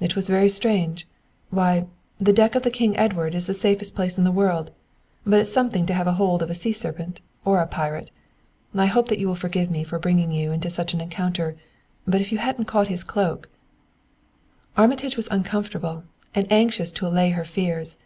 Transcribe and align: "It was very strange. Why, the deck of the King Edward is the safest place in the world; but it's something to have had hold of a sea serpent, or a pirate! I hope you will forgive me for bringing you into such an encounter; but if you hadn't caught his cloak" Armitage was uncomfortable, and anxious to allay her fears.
"It 0.00 0.16
was 0.16 0.28
very 0.28 0.48
strange. 0.48 1.06
Why, 1.50 1.86
the 2.18 2.32
deck 2.32 2.56
of 2.56 2.64
the 2.64 2.72
King 2.72 2.96
Edward 2.96 3.36
is 3.36 3.46
the 3.46 3.54
safest 3.54 3.94
place 3.94 4.18
in 4.18 4.24
the 4.24 4.32
world; 4.32 4.72
but 5.24 5.38
it's 5.38 5.52
something 5.52 5.86
to 5.86 5.94
have 5.94 6.08
had 6.08 6.16
hold 6.16 6.42
of 6.42 6.50
a 6.50 6.56
sea 6.56 6.72
serpent, 6.72 7.20
or 7.44 7.60
a 7.60 7.68
pirate! 7.68 8.10
I 8.74 8.86
hope 8.86 9.12
you 9.16 9.28
will 9.28 9.36
forgive 9.36 9.70
me 9.70 9.84
for 9.84 10.00
bringing 10.00 10.32
you 10.32 10.50
into 10.50 10.70
such 10.70 10.92
an 10.92 11.00
encounter; 11.00 11.56
but 12.04 12.20
if 12.20 12.32
you 12.32 12.38
hadn't 12.38 12.64
caught 12.64 12.88
his 12.88 13.04
cloak" 13.04 13.48
Armitage 14.76 15.16
was 15.16 15.28
uncomfortable, 15.30 16.02
and 16.34 16.50
anxious 16.50 16.90
to 16.90 17.06
allay 17.06 17.30
her 17.30 17.44
fears. 17.44 17.96